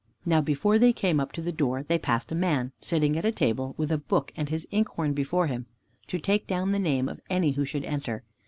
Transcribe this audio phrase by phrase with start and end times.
[0.25, 3.31] Now before they came up to the door, they passed a man, sitting at a
[3.31, 5.67] table, with a book and his inkhorn before him,
[6.07, 8.23] to take down the name of any who should enter.